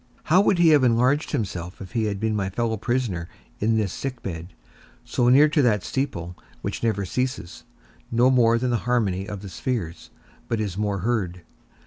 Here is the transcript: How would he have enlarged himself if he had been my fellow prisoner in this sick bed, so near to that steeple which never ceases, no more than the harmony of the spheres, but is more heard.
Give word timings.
How 0.23 0.41
would 0.41 0.57
he 0.57 0.69
have 0.69 0.83
enlarged 0.83 1.29
himself 1.29 1.79
if 1.79 1.91
he 1.91 2.05
had 2.05 2.19
been 2.19 2.35
my 2.35 2.49
fellow 2.49 2.75
prisoner 2.75 3.29
in 3.59 3.77
this 3.77 3.93
sick 3.93 4.23
bed, 4.23 4.47
so 5.05 5.29
near 5.29 5.47
to 5.49 5.61
that 5.61 5.83
steeple 5.83 6.35
which 6.63 6.81
never 6.81 7.05
ceases, 7.05 7.65
no 8.11 8.31
more 8.31 8.57
than 8.57 8.71
the 8.71 8.77
harmony 8.89 9.27
of 9.29 9.43
the 9.43 9.47
spheres, 9.49 10.09
but 10.47 10.59
is 10.59 10.75
more 10.75 11.01
heard. 11.01 11.43